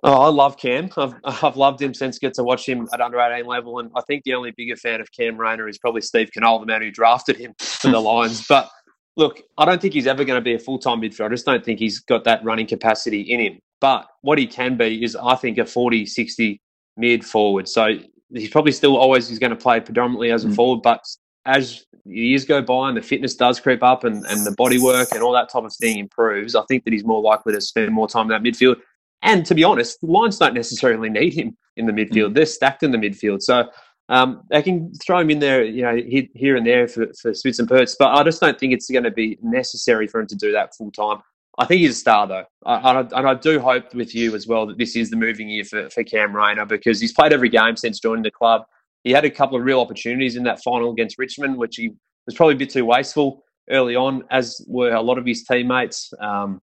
Oh, 0.03 0.21
I 0.21 0.29
love 0.29 0.57
Cam. 0.57 0.89
I've, 0.97 1.15
I've 1.23 1.57
loved 1.57 1.81
him 1.81 1.93
since 1.93 2.19
get 2.19 2.33
to 2.35 2.43
watch 2.43 2.67
him 2.67 2.87
at 2.93 3.01
under 3.01 3.19
18 3.19 3.45
level. 3.45 3.79
And 3.79 3.89
I 3.95 4.01
think 4.01 4.23
the 4.23 4.33
only 4.33 4.51
bigger 4.51 4.75
fan 4.75 4.99
of 4.99 5.09
Cam 5.11 5.37
Rayner 5.37 5.69
is 5.69 5.77
probably 5.77 6.01
Steve 6.01 6.29
Conole, 6.35 6.59
the 6.59 6.65
man 6.65 6.81
who 6.81 6.91
drafted 6.91 7.37
him 7.37 7.53
for 7.59 7.89
the 7.89 7.99
Lions. 8.01 8.45
But 8.47 8.69
look, 9.15 9.41
I 9.57 9.65
don't 9.65 9.81
think 9.81 9.93
he's 9.93 10.07
ever 10.07 10.23
going 10.23 10.37
to 10.37 10.43
be 10.43 10.53
a 10.53 10.59
full 10.59 10.79
time 10.79 11.01
midfielder. 11.01 11.25
I 11.25 11.29
just 11.29 11.45
don't 11.45 11.63
think 11.63 11.79
he's 11.79 11.99
got 11.99 12.23
that 12.25 12.43
running 12.43 12.67
capacity 12.67 13.21
in 13.21 13.39
him. 13.39 13.59
But 13.81 14.07
what 14.21 14.37
he 14.37 14.47
can 14.47 14.77
be 14.77 15.03
is, 15.03 15.15
I 15.15 15.35
think, 15.35 15.57
a 15.57 15.65
40 15.65 16.05
60 16.05 16.61
mid 16.97 17.25
forward. 17.25 17.67
So 17.67 17.97
he's 18.33 18.49
probably 18.49 18.71
still 18.71 18.97
always 18.97 19.27
he's 19.27 19.39
going 19.39 19.51
to 19.51 19.55
play 19.55 19.79
predominantly 19.79 20.31
as 20.31 20.45
a 20.45 20.47
mm. 20.47 20.55
forward. 20.55 20.81
But 20.81 21.03
as 21.45 21.85
years 22.05 22.45
go 22.45 22.61
by 22.61 22.89
and 22.89 22.97
the 22.97 23.01
fitness 23.01 23.35
does 23.35 23.59
creep 23.59 23.83
up 23.83 24.03
and, 24.03 24.25
and 24.25 24.45
the 24.45 24.55
body 24.57 24.79
work 24.79 25.09
and 25.11 25.21
all 25.21 25.33
that 25.33 25.49
type 25.49 25.63
of 25.63 25.75
thing 25.75 25.99
improves, 25.99 26.55
I 26.55 26.63
think 26.67 26.85
that 26.85 26.93
he's 26.93 27.03
more 27.03 27.21
likely 27.21 27.53
to 27.53 27.61
spend 27.61 27.91
more 27.91 28.07
time 28.07 28.31
in 28.31 28.41
that 28.41 28.41
midfield. 28.41 28.77
And 29.21 29.45
to 29.45 29.55
be 29.55 29.63
honest, 29.63 29.99
the 30.01 30.07
Lions 30.07 30.37
don't 30.37 30.53
necessarily 30.53 31.09
need 31.09 31.33
him 31.33 31.57
in 31.77 31.85
the 31.85 31.93
midfield. 31.93 32.31
Mm. 32.31 32.35
They're 32.35 32.45
stacked 32.45 32.83
in 32.83 32.91
the 32.91 32.97
midfield. 32.97 33.41
So 33.41 33.69
um, 34.09 34.43
they 34.49 34.61
can 34.61 34.93
throw 34.95 35.19
him 35.19 35.29
in 35.29 35.39
there, 35.39 35.63
you 35.63 35.81
know, 35.83 35.95
here 36.33 36.55
and 36.55 36.65
there 36.65 36.87
for, 36.87 37.07
for 37.21 37.33
and 37.45 37.67
Perts, 37.69 37.95
but 37.97 38.09
I 38.09 38.23
just 38.23 38.41
don't 38.41 38.59
think 38.59 38.73
it's 38.73 38.89
going 38.89 39.03
to 39.03 39.11
be 39.11 39.37
necessary 39.41 40.07
for 40.07 40.19
him 40.19 40.27
to 40.27 40.35
do 40.35 40.51
that 40.51 40.75
full 40.75 40.91
time. 40.91 41.21
I 41.57 41.65
think 41.65 41.81
he's 41.81 41.91
a 41.91 41.99
star, 41.99 42.27
though. 42.27 42.45
I, 42.65 42.99
and 42.99 43.27
I 43.27 43.35
do 43.35 43.59
hope 43.59 43.93
with 43.93 44.15
you 44.15 44.35
as 44.35 44.47
well 44.47 44.65
that 44.65 44.77
this 44.77 44.95
is 44.95 45.09
the 45.09 45.15
moving 45.15 45.49
year 45.49 45.63
for, 45.63 45.89
for 45.89 46.03
Cam 46.03 46.35
Rayner 46.35 46.65
because 46.65 46.99
he's 46.99 47.13
played 47.13 47.31
every 47.31 47.49
game 47.49 47.77
since 47.77 47.99
joining 47.99 48.23
the 48.23 48.31
club. 48.31 48.63
He 49.03 49.11
had 49.11 49.23
a 49.23 49.29
couple 49.29 49.57
of 49.57 49.63
real 49.63 49.79
opportunities 49.79 50.35
in 50.35 50.43
that 50.43 50.63
final 50.63 50.91
against 50.91 51.19
Richmond, 51.19 51.57
which 51.57 51.75
he 51.75 51.91
was 52.25 52.35
probably 52.35 52.55
a 52.55 52.57
bit 52.57 52.71
too 52.71 52.85
wasteful 52.85 53.43
early 53.69 53.95
on, 53.95 54.23
as 54.31 54.65
were 54.67 54.93
a 54.93 55.01
lot 55.01 55.17
of 55.17 55.25
his 55.25 55.43
teammates. 55.43 56.11
Um, 56.19 56.59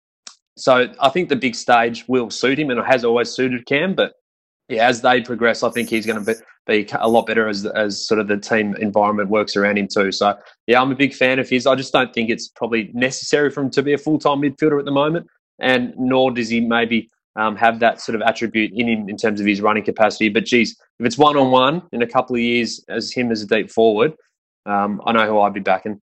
so 0.57 0.91
I 0.99 1.09
think 1.09 1.29
the 1.29 1.35
big 1.35 1.55
stage 1.55 2.05
will 2.07 2.29
suit 2.29 2.59
him 2.59 2.69
and 2.69 2.79
it 2.79 2.85
has 2.85 3.05
always 3.05 3.29
suited 3.29 3.65
Cam, 3.65 3.93
but 3.93 4.13
yeah, 4.69 4.87
as 4.87 5.01
they 5.01 5.21
progress, 5.21 5.63
I 5.63 5.69
think 5.71 5.89
he's 5.89 6.05
going 6.05 6.23
to 6.23 6.33
be, 6.67 6.83
be 6.83 6.89
a 6.93 7.09
lot 7.09 7.25
better 7.25 7.47
as 7.47 7.65
as 7.65 8.05
sort 8.05 8.19
of 8.19 8.27
the 8.27 8.37
team 8.37 8.75
environment 8.75 9.29
works 9.29 9.55
around 9.55 9.77
him 9.77 9.87
too. 9.87 10.11
So 10.11 10.37
yeah, 10.67 10.79
I'm 10.79 10.91
a 10.91 10.95
big 10.95 11.13
fan 11.13 11.39
of 11.39 11.49
his. 11.49 11.65
I 11.65 11.75
just 11.75 11.91
don't 11.91 12.13
think 12.13 12.29
it's 12.29 12.47
probably 12.47 12.91
necessary 12.93 13.49
for 13.49 13.61
him 13.61 13.71
to 13.71 13.81
be 13.81 13.93
a 13.93 13.97
full 13.97 14.19
time 14.19 14.41
midfielder 14.41 14.79
at 14.79 14.85
the 14.85 14.91
moment, 14.91 15.27
and 15.59 15.93
nor 15.97 16.31
does 16.31 16.49
he 16.49 16.61
maybe 16.61 17.09
um, 17.35 17.55
have 17.55 17.79
that 17.79 17.99
sort 17.99 18.15
of 18.15 18.21
attribute 18.21 18.71
in 18.73 18.87
him 18.87 19.09
in 19.09 19.17
terms 19.17 19.39
of 19.39 19.47
his 19.47 19.59
running 19.59 19.83
capacity. 19.83 20.29
But 20.29 20.45
geez, 20.45 20.77
if 20.99 21.05
it's 21.05 21.17
one 21.17 21.35
on 21.35 21.51
one 21.51 21.81
in 21.91 22.03
a 22.03 22.07
couple 22.07 22.35
of 22.35 22.41
years 22.41 22.83
as 22.89 23.11
him 23.11 23.31
as 23.31 23.41
a 23.41 23.47
deep 23.47 23.71
forward, 23.71 24.13
um, 24.67 25.01
I 25.05 25.13
know 25.13 25.25
who 25.25 25.39
I'd 25.39 25.53
be 25.53 25.61
backing. 25.61 25.99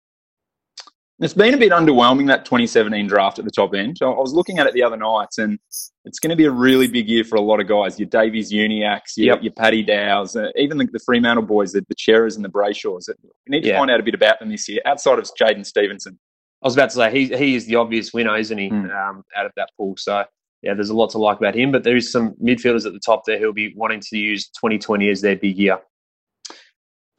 It's 1.19 1.33
been 1.33 1.53
a 1.53 1.57
bit 1.57 1.71
underwhelming 1.71 2.27
that 2.27 2.43
2017 2.43 3.07
draft 3.07 3.39
at 3.39 3.45
the 3.45 3.51
top 3.51 3.73
end. 3.73 3.97
I 4.01 4.07
was 4.07 4.33
looking 4.33 4.59
at 4.59 4.67
it 4.67 4.73
the 4.73 4.83
other 4.83 4.97
night, 4.97 5.29
and 5.37 5.57
it's 6.03 6.19
going 6.19 6.31
to 6.31 6.35
be 6.35 6.43
a 6.43 6.51
really 6.51 6.87
big 6.87 7.07
year 7.07 7.23
for 7.23 7.37
a 7.37 7.41
lot 7.41 7.61
of 7.61 7.67
guys. 7.67 7.97
Your 7.97 8.09
Davies 8.09 8.51
Uniackes, 8.51 9.15
your, 9.15 9.35
yep. 9.35 9.43
your 9.43 9.53
Paddy 9.53 9.81
Dows, 9.81 10.35
uh, 10.35 10.49
even 10.57 10.77
the, 10.77 10.87
the, 10.91 10.99
Fremantle 10.99 11.45
boys, 11.45 11.71
the, 11.71 11.85
the 11.87 12.13
and 12.35 12.43
the 12.43 12.49
Brayshaws. 12.49 13.07
We 13.07 13.29
need 13.47 13.61
to 13.61 13.69
yeah. 13.69 13.79
find 13.79 13.89
out 13.89 14.01
a 14.01 14.03
bit 14.03 14.13
about 14.13 14.39
them 14.39 14.49
this 14.49 14.67
year, 14.67 14.81
outside 14.85 15.17
of 15.17 15.25
Jaidyn 15.39 15.65
Stephenson. 15.65 16.19
I 16.61 16.67
was 16.67 16.73
about 16.73 16.89
to 16.89 16.95
say 16.95 17.11
he 17.11 17.27
he 17.37 17.55
is 17.55 17.65
the 17.65 17.75
obvious 17.75 18.13
winner, 18.13 18.35
isn't 18.35 18.57
he? 18.57 18.69
Mm. 18.69 18.93
Um, 18.93 19.23
out 19.37 19.45
of 19.45 19.53
that 19.55 19.69
pool, 19.77 19.95
so 19.97 20.25
yeah, 20.63 20.73
there's 20.73 20.89
a 20.89 20.95
lot 20.95 21.11
to 21.11 21.17
like 21.17 21.37
about 21.37 21.55
him. 21.55 21.71
But 21.71 21.83
there 21.83 21.95
is 21.95 22.11
some 22.11 22.33
midfielders 22.43 22.85
at 22.85 22.91
the 22.91 22.99
top 22.99 23.23
there 23.25 23.39
who'll 23.39 23.53
be 23.53 23.73
wanting 23.75 24.01
to 24.01 24.17
use 24.17 24.49
2020 24.49 25.09
as 25.09 25.21
their 25.21 25.37
big 25.37 25.57
year. 25.57 25.79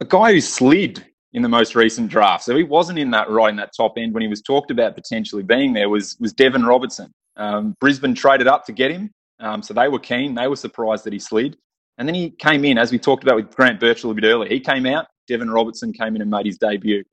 A 0.01 0.05
guy 0.05 0.33
who 0.33 0.41
slid 0.41 1.03
in 1.37 1.43
the 1.43 1.49
most 1.49 1.75
recent 1.75 2.09
draft. 2.09 2.43
So 2.43 2.55
he 2.55 2.63
wasn't 2.63 2.97
in 2.97 3.11
that 3.11 3.29
right 3.29 3.51
in 3.51 3.57
that 3.57 3.69
top 3.77 3.93
end 3.95 4.11
when 4.11 4.23
he 4.23 4.27
was 4.27 4.41
talked 4.41 4.71
about 4.71 4.95
potentially 4.95 5.43
being 5.43 5.71
there 5.71 5.87
was 5.87 6.17
was 6.19 6.33
Deven 6.33 6.67
Robertson. 6.67 7.11
Um, 7.37 7.75
Brisbane 7.79 8.15
traded 8.15 8.47
up 8.47 8.65
to 8.65 8.71
get 8.71 8.89
him, 8.89 9.11
um, 9.39 9.61
so 9.61 9.71
they 9.75 9.87
were 9.87 9.99
keen. 9.99 10.33
They 10.33 10.47
were 10.47 10.55
surprised 10.55 11.03
that 11.03 11.13
he 11.13 11.19
slid, 11.19 11.55
and 11.99 12.07
then 12.07 12.15
he 12.15 12.31
came 12.31 12.65
in 12.65 12.79
as 12.79 12.91
we 12.91 12.97
talked 12.97 13.23
about 13.23 13.35
with 13.35 13.55
Grant 13.55 13.79
Birchall 13.79 14.09
a 14.09 14.15
bit 14.15 14.23
earlier. 14.25 14.49
He 14.49 14.59
came 14.59 14.87
out. 14.87 15.05
Deven 15.29 15.53
Robertson 15.53 15.93
came 15.93 16.15
in 16.15 16.23
and 16.23 16.31
made 16.31 16.47
his 16.47 16.57
debut. 16.57 17.03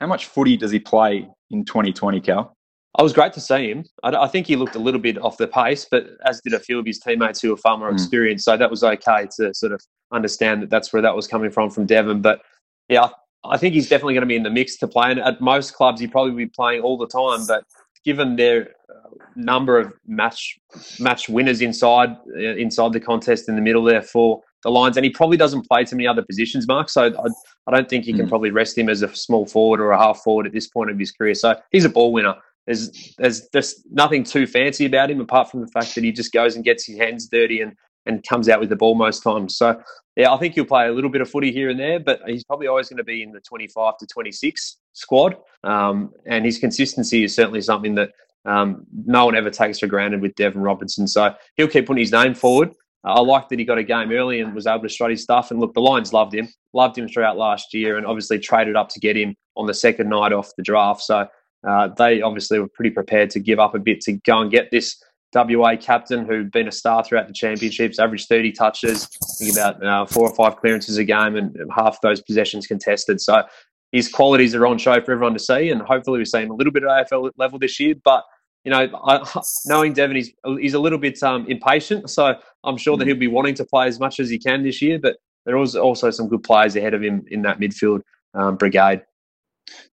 How 0.00 0.06
much 0.06 0.26
footy 0.26 0.56
does 0.56 0.70
he 0.70 0.78
play 0.78 1.28
in 1.50 1.66
2020, 1.66 2.22
Cal? 2.22 2.56
I 2.96 3.02
was 3.02 3.12
great 3.12 3.34
to 3.34 3.40
see 3.40 3.70
him. 3.70 3.84
I, 4.02 4.10
I, 4.10 4.28
think 4.28 4.46
he 4.46 4.56
looked 4.56 4.76
a 4.76 4.78
little 4.78 5.00
bit 5.00 5.18
off 5.18 5.36
the 5.36 5.48
pace, 5.48 5.86
but 5.90 6.06
as 6.24 6.40
did 6.42 6.54
a 6.54 6.60
few 6.60 6.78
of 6.78 6.86
his 6.86 7.00
teammates 7.00 7.42
who 7.42 7.50
were 7.50 7.56
far 7.56 7.76
more 7.76 7.90
mm. 7.90 7.94
experienced. 7.94 8.44
So 8.44 8.56
that 8.56 8.70
was 8.70 8.84
okay 8.84 9.26
to 9.36 9.52
sort 9.52 9.72
of 9.72 9.80
understand 10.12 10.62
that 10.62 10.70
that's 10.70 10.92
where 10.92 11.02
that 11.02 11.14
was 11.14 11.26
coming 11.26 11.50
from 11.50 11.70
from 11.70 11.86
Deven. 11.86 12.22
But 12.22 12.40
yeah, 12.88 13.08
I 13.44 13.56
think 13.56 13.74
he's 13.74 13.88
definitely 13.88 14.14
going 14.14 14.22
to 14.22 14.26
be 14.26 14.36
in 14.36 14.42
the 14.42 14.50
mix 14.50 14.76
to 14.78 14.88
play. 14.88 15.10
And 15.10 15.20
at 15.20 15.40
most 15.40 15.74
clubs, 15.74 16.00
he'd 16.00 16.12
probably 16.12 16.32
be 16.32 16.46
playing 16.46 16.82
all 16.82 16.96
the 16.96 17.06
time. 17.06 17.46
But 17.46 17.64
given 18.04 18.36
their 18.36 18.70
uh, 18.88 19.10
number 19.36 19.78
of 19.78 19.92
match 20.06 20.58
match 20.98 21.28
winners 21.28 21.60
inside 21.60 22.16
uh, 22.36 22.56
inside 22.56 22.92
the 22.92 23.00
contest 23.00 23.48
in 23.48 23.56
the 23.56 23.62
middle 23.62 23.84
there 23.84 24.02
for 24.02 24.40
the 24.62 24.70
Lions, 24.70 24.96
and 24.96 25.04
he 25.04 25.10
probably 25.10 25.36
doesn't 25.36 25.68
play 25.68 25.84
too 25.84 25.96
many 25.96 26.06
other 26.06 26.22
positions, 26.22 26.66
Marc. 26.66 26.88
So 26.88 27.06
I, 27.06 27.28
I 27.66 27.74
don't 27.74 27.88
think 27.88 28.06
you 28.06 28.14
can 28.14 28.26
mm. 28.26 28.30
probably 28.30 28.50
rest 28.50 28.78
him 28.78 28.88
as 28.88 29.02
a 29.02 29.14
small 29.14 29.46
forward 29.46 29.80
or 29.80 29.90
a 29.90 29.98
half 29.98 30.20
forward 30.20 30.46
at 30.46 30.52
this 30.52 30.68
point 30.68 30.90
of 30.90 30.98
his 30.98 31.12
career. 31.12 31.34
So 31.34 31.56
he's 31.70 31.84
a 31.84 31.90
ball 31.90 32.12
winner. 32.12 32.34
There's 32.66 33.14
there's 33.18 33.48
there's 33.52 33.84
nothing 33.90 34.24
too 34.24 34.46
fancy 34.46 34.86
about 34.86 35.10
him 35.10 35.20
apart 35.20 35.50
from 35.50 35.60
the 35.60 35.68
fact 35.68 35.94
that 35.94 36.04
he 36.04 36.12
just 36.12 36.32
goes 36.32 36.56
and 36.56 36.64
gets 36.64 36.86
his 36.86 36.98
hands 36.98 37.28
dirty 37.28 37.60
and 37.60 37.74
and 38.06 38.22
comes 38.28 38.48
out 38.48 38.60
with 38.60 38.68
the 38.68 38.76
ball 38.76 38.94
most 38.94 39.22
times. 39.22 39.56
So 39.56 39.80
yeah, 40.16 40.32
I 40.32 40.38
think 40.38 40.54
he'll 40.54 40.64
play 40.64 40.86
a 40.86 40.92
little 40.92 41.10
bit 41.10 41.20
of 41.20 41.30
footy 41.30 41.50
here 41.50 41.70
and 41.70 41.78
there, 41.78 41.98
but 41.98 42.20
he's 42.26 42.44
probably 42.44 42.68
always 42.68 42.88
going 42.88 42.98
to 42.98 43.04
be 43.04 43.22
in 43.22 43.32
the 43.32 43.40
25 43.40 43.98
to 43.98 44.06
26 44.06 44.78
squad. 44.92 45.36
Um, 45.64 46.12
and 46.26 46.44
his 46.44 46.58
consistency 46.58 47.24
is 47.24 47.34
certainly 47.34 47.60
something 47.60 47.94
that 47.96 48.10
um, 48.44 48.86
no 48.92 49.24
one 49.24 49.34
ever 49.34 49.50
takes 49.50 49.80
for 49.80 49.86
granted 49.86 50.20
with 50.20 50.34
Deven 50.36 50.62
Robertson. 50.64 51.08
So 51.08 51.34
he'll 51.56 51.68
keep 51.68 51.86
putting 51.86 52.02
his 52.02 52.12
name 52.12 52.34
forward. 52.34 52.74
I 53.02 53.20
like 53.20 53.48
that 53.48 53.58
he 53.58 53.64
got 53.64 53.76
a 53.76 53.82
game 53.82 54.12
early 54.12 54.40
and 54.40 54.54
was 54.54 54.66
able 54.66 54.82
to 54.82 54.88
strut 54.88 55.10
his 55.10 55.22
stuff. 55.22 55.50
And 55.50 55.60
look, 55.60 55.74
the 55.74 55.80
Lions 55.80 56.12
loved 56.12 56.34
him, 56.34 56.48
loved 56.72 56.96
him 56.96 57.06
throughout 57.06 57.36
last 57.36 57.74
year, 57.74 57.98
and 57.98 58.06
obviously 58.06 58.38
traded 58.38 58.76
up 58.76 58.88
to 58.90 59.00
get 59.00 59.16
him 59.16 59.34
on 59.56 59.66
the 59.66 59.74
second 59.74 60.08
night 60.08 60.32
off 60.32 60.50
the 60.56 60.62
draft. 60.62 61.02
So 61.02 61.26
uh, 61.68 61.88
they 61.98 62.22
obviously 62.22 62.58
were 62.58 62.68
pretty 62.68 62.90
prepared 62.90 63.30
to 63.30 63.40
give 63.40 63.58
up 63.58 63.74
a 63.74 63.78
bit 63.78 64.00
to 64.02 64.12
go 64.12 64.40
and 64.40 64.50
get 64.50 64.70
this 64.70 65.02
WA 65.34 65.76
captain 65.76 66.24
who'd 66.24 66.50
been 66.50 66.68
a 66.68 66.72
star 66.72 67.04
throughout 67.04 67.26
the 67.26 67.32
championships, 67.32 67.98
averaged 67.98 68.28
30 68.28 68.52
touches, 68.52 69.06
think 69.38 69.52
about 69.52 69.84
uh, 69.84 70.06
four 70.06 70.28
or 70.28 70.34
five 70.34 70.56
clearances 70.56 70.98
a 70.98 71.04
game, 71.04 71.36
and 71.36 71.56
half 71.74 72.00
those 72.02 72.20
possessions 72.20 72.66
contested. 72.66 73.20
So 73.20 73.42
his 73.92 74.08
qualities 74.08 74.54
are 74.54 74.66
on 74.66 74.78
show 74.78 75.00
for 75.00 75.12
everyone 75.12 75.34
to 75.34 75.38
see, 75.38 75.70
and 75.70 75.80
hopefully 75.82 76.18
we 76.18 76.24
see 76.24 76.42
him 76.42 76.50
a 76.50 76.54
little 76.54 76.72
bit 76.72 76.82
at 76.84 77.08
AFL 77.10 77.30
level 77.36 77.58
this 77.58 77.78
year. 77.78 77.94
But 78.02 78.24
you 78.64 78.70
know, 78.70 78.88
I, 79.04 79.40
knowing 79.66 79.94
Deven, 79.94 80.16
he's 80.16 80.32
he's 80.60 80.74
a 80.74 80.78
little 80.78 80.98
bit 80.98 81.22
um, 81.22 81.46
impatient, 81.48 82.10
so 82.10 82.34
I'm 82.64 82.76
sure 82.76 82.96
that 82.96 83.04
mm. 83.04 83.08
he'll 83.08 83.16
be 83.16 83.28
wanting 83.28 83.54
to 83.54 83.64
play 83.64 83.86
as 83.86 84.00
much 84.00 84.20
as 84.20 84.30
he 84.30 84.38
can 84.38 84.62
this 84.62 84.82
year. 84.82 84.98
But 84.98 85.16
there 85.46 85.56
are 85.56 85.64
also 85.78 86.10
some 86.10 86.28
good 86.28 86.42
players 86.42 86.74
ahead 86.74 86.94
of 86.94 87.02
him 87.02 87.24
in 87.30 87.42
that 87.42 87.60
midfield 87.60 88.00
um, 88.34 88.56
brigade. 88.56 89.02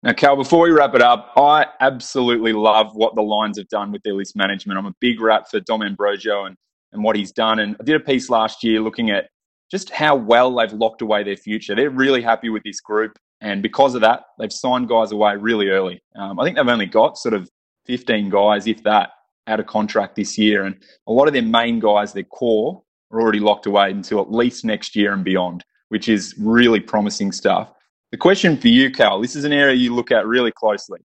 Now, 0.03 0.13
Cal, 0.13 0.37
before 0.37 0.61
we 0.61 0.71
wrap 0.71 0.95
it 0.95 1.03
up, 1.03 1.33
I 1.37 1.67
absolutely 1.81 2.53
love 2.53 2.95
what 2.95 3.15
the 3.15 3.23
Lions 3.23 3.59
have 3.59 3.69
done 3.69 3.93
with 3.93 4.03
their 4.03 4.15
list 4.15 4.35
management. 4.37 4.79
I'm 4.79 4.87
a 4.87 4.95
big 5.01 5.21
rap 5.21 5.49
for 5.51 5.61
Dom 5.61 5.81
Ambrogio 5.81 6.47
and, 6.47 6.57
and 6.93 7.05
what 7.05 7.17
he's 7.17 7.33
done. 7.33 7.59
And 7.59 7.77
I 7.81 7.85
did 7.85 7.97
a 7.97 8.01
piece 8.01 8.31
last 8.31 8.65
year 8.65 8.81
looking 8.81 9.11
at 9.11 9.29
just 9.71 9.91
how 9.91 10.17
well 10.17 10.55
they've 10.55 10.73
locked 10.73 11.03
away 11.03 11.23
their 11.23 11.37
future. 11.37 11.75
They're 11.75 11.91
really 11.91 12.23
happy 12.23 12.49
with 12.49 12.63
this 12.65 12.81
group. 12.81 13.19
And 13.41 13.63
because 13.63 13.95
of 13.95 14.01
that, 14.01 14.25
they've 14.39 14.53
signed 14.53 14.89
guys 14.89 15.13
away 15.13 15.37
really 15.37 15.69
early. 15.69 16.03
Um, 16.17 16.39
I 16.41 16.45
think 16.45 16.57
they've 16.57 16.67
only 16.67 16.87
got 16.87 17.17
sort 17.17 17.35
of 17.35 17.49
15 17.87 18.29
guys, 18.31 18.67
if 18.67 18.83
that, 18.83 19.11
out 19.47 19.61
of 19.61 19.67
contract 19.67 20.17
this 20.17 20.37
year. 20.37 20.65
And 20.65 20.77
a 21.07 21.13
lot 21.13 21.29
of 21.29 21.33
their 21.33 21.43
main 21.43 21.79
guys, 21.79 22.13
their 22.13 22.25
core, 22.25 22.83
are 23.11 23.21
already 23.21 23.41
locked 23.41 23.67
away 23.67 23.91
until 23.91 24.21
at 24.21 24.31
least 24.31 24.65
next 24.65 24.95
year 24.95 25.13
and 25.13 25.25
beyond, 25.25 25.65
which 25.89 26.09
is 26.09 26.35
really 26.39 26.81
promising 26.81 27.33
stuff. 27.33 27.73
The 28.13 28.17
question 28.17 28.57
for 28.57 28.67
you, 28.67 28.91
Cal, 28.91 29.21
this 29.21 29.37
is 29.37 29.45
an 29.45 29.53
area 29.53 29.77
you 29.77 29.95
look 29.95 30.11
at 30.11 30.27
really 30.27 30.51
closely. 30.51 30.99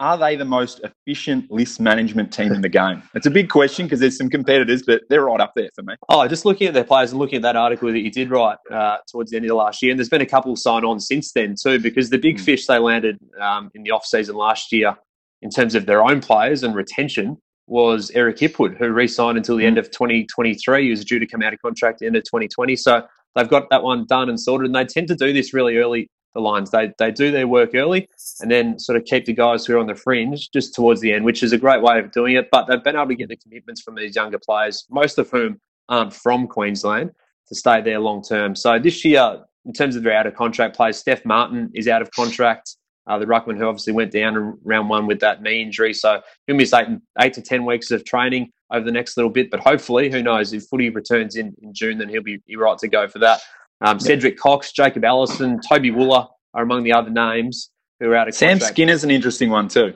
Are 0.00 0.18
they 0.18 0.34
the 0.34 0.44
most 0.44 0.80
efficient 0.82 1.50
list 1.52 1.80
management 1.80 2.32
team 2.32 2.52
in 2.52 2.60
the 2.60 2.68
game? 2.68 3.02
It's 3.14 3.26
a 3.26 3.30
big 3.30 3.48
question 3.48 3.86
because 3.86 4.00
there's 4.00 4.18
some 4.18 4.28
competitors, 4.28 4.82
but 4.82 5.02
they're 5.08 5.24
right 5.24 5.40
up 5.40 5.52
there 5.54 5.70
for 5.74 5.82
me. 5.82 5.94
Oh, 6.08 6.26
just 6.26 6.44
looking 6.44 6.66
at 6.66 6.74
their 6.74 6.84
players 6.84 7.12
and 7.12 7.20
looking 7.20 7.36
at 7.36 7.42
that 7.42 7.54
article 7.54 7.90
that 7.92 8.00
you 8.00 8.10
did 8.10 8.30
write 8.30 8.58
uh, 8.72 8.98
towards 9.08 9.30
the 9.30 9.36
end 9.36 9.46
of 9.46 9.50
the 9.50 9.54
last 9.54 9.80
year, 9.82 9.92
and 9.92 9.98
there's 9.98 10.08
been 10.08 10.20
a 10.20 10.26
couple 10.26 10.54
sign 10.56 10.84
on 10.84 10.98
since 10.98 11.32
then 11.32 11.54
too, 11.60 11.78
because 11.78 12.10
the 12.10 12.18
big 12.18 12.38
mm. 12.38 12.40
fish 12.40 12.66
they 12.66 12.78
landed 12.78 13.18
um, 13.40 13.70
in 13.74 13.84
the 13.84 13.92
off 13.92 14.04
season 14.04 14.34
last 14.34 14.72
year 14.72 14.96
in 15.42 15.50
terms 15.50 15.76
of 15.76 15.86
their 15.86 16.02
own 16.02 16.20
players 16.20 16.64
and 16.64 16.74
retention 16.74 17.38
was 17.68 18.10
Eric 18.14 18.36
Hipwood, 18.38 18.76
who 18.76 18.90
re-signed 18.90 19.38
until 19.38 19.56
the 19.56 19.62
mm. 19.62 19.68
end 19.68 19.78
of 19.78 19.90
2023. 19.92 20.84
He 20.84 20.90
was 20.90 21.04
due 21.04 21.20
to 21.20 21.26
come 21.26 21.42
out 21.42 21.54
of 21.54 21.60
contract 21.62 21.96
at 21.96 21.98
the 22.00 22.06
end 22.06 22.16
of 22.16 22.24
2020. 22.24 22.76
So 22.76 23.02
they've 23.34 23.48
got 23.48 23.70
that 23.70 23.82
one 23.82 24.06
done 24.08 24.28
and 24.28 24.38
sorted. 24.38 24.66
And 24.66 24.74
they 24.74 24.84
tend 24.84 25.08
to 25.08 25.14
do 25.14 25.32
this 25.32 25.54
really 25.54 25.76
early 25.76 26.10
the 26.36 26.40
Lions. 26.40 26.70
They 26.70 26.92
they 26.98 27.10
do 27.10 27.32
their 27.32 27.48
work 27.48 27.74
early 27.74 28.08
and 28.40 28.50
then 28.50 28.78
sort 28.78 28.96
of 28.96 29.04
keep 29.04 29.24
the 29.24 29.32
guys 29.32 29.66
who 29.66 29.74
are 29.74 29.78
on 29.78 29.86
the 29.86 29.94
fringe 29.94 30.50
just 30.52 30.74
towards 30.74 31.00
the 31.00 31.12
end, 31.12 31.24
which 31.24 31.42
is 31.42 31.52
a 31.52 31.58
great 31.58 31.82
way 31.82 31.98
of 31.98 32.12
doing 32.12 32.36
it. 32.36 32.48
But 32.52 32.66
they've 32.66 32.82
been 32.82 32.96
able 32.96 33.08
to 33.08 33.14
get 33.16 33.28
the 33.28 33.36
commitments 33.36 33.80
from 33.82 33.96
these 33.96 34.14
younger 34.14 34.38
players, 34.38 34.86
most 34.90 35.18
of 35.18 35.28
whom 35.30 35.60
aren't 35.88 36.12
from 36.12 36.46
Queensland, 36.46 37.10
to 37.48 37.54
stay 37.54 37.80
there 37.80 37.98
long 37.98 38.22
term. 38.22 38.54
So 38.54 38.78
this 38.78 39.04
year, 39.04 39.40
in 39.64 39.72
terms 39.72 39.96
of 39.96 40.02
their 40.04 40.12
out 40.12 40.26
of 40.26 40.34
contract 40.34 40.76
players, 40.76 41.02
Stef 41.02 41.24
Martin 41.24 41.70
is 41.74 41.88
out 41.88 42.02
of 42.02 42.10
contract. 42.12 42.76
Uh, 43.08 43.18
the 43.18 43.26
ruckman 43.26 43.56
who 43.56 43.64
obviously 43.64 43.92
went 43.92 44.10
down 44.10 44.36
in 44.36 44.58
round 44.64 44.88
one 44.88 45.06
with 45.06 45.20
that 45.20 45.40
knee 45.40 45.62
injury, 45.62 45.94
so 45.94 46.20
he'll 46.46 46.56
miss 46.56 46.72
eight, 46.72 46.88
eight 47.20 47.32
to 47.32 47.40
ten 47.40 47.64
weeks 47.64 47.92
of 47.92 48.04
training 48.04 48.50
over 48.72 48.84
the 48.84 48.90
next 48.90 49.16
little 49.16 49.30
bit. 49.30 49.48
But 49.48 49.60
hopefully, 49.60 50.10
who 50.10 50.22
knows 50.22 50.52
if 50.52 50.64
footy 50.64 50.90
returns 50.90 51.36
in, 51.36 51.54
in 51.62 51.72
June, 51.72 51.98
then 51.98 52.08
he'll 52.08 52.22
be 52.22 52.40
right 52.56 52.76
to 52.78 52.88
go 52.88 53.06
for 53.06 53.20
that. 53.20 53.40
Um, 53.80 54.00
Cedric 54.00 54.38
Cox, 54.38 54.72
Jacob 54.72 55.04
Allison, 55.04 55.60
Toby 55.68 55.90
Wooller 55.90 56.28
are 56.54 56.62
among 56.62 56.82
the 56.82 56.92
other 56.92 57.10
names 57.10 57.70
who 58.00 58.10
are 58.10 58.16
out 58.16 58.28
of 58.28 58.34
Sam 58.34 58.60
Skinner's 58.60 59.04
an 59.04 59.10
interesting 59.10 59.50
one 59.50 59.68
too. 59.68 59.94